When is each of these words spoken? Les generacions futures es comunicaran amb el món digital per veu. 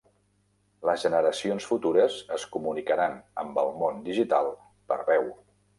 Les 0.89 1.03
generacions 1.07 1.67
futures 1.73 2.17
es 2.39 2.47
comunicaran 2.57 3.17
amb 3.45 3.61
el 3.67 3.73
món 3.83 4.05
digital 4.11 4.55
per 4.93 5.03
veu. 5.15 5.35